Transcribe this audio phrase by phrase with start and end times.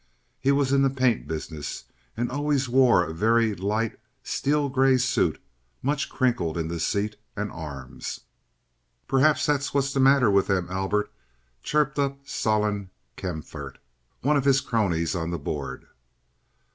[0.39, 1.83] He was in the paint business,
[2.17, 5.39] and always wore a very light steel gray suit
[5.83, 8.21] much crinkled in the seat and arms.
[9.07, 11.11] "Perhaps that's what's the matter with them, Albert,"
[11.61, 13.77] chirped up Solon Kaempfaert,
[14.21, 15.85] one of his cronies on the board.